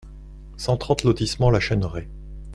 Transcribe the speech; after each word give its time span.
cent 0.57 0.77
trente 0.77 1.03
lotissement 1.03 1.51
la 1.51 1.59
Chêneraie 1.59 2.09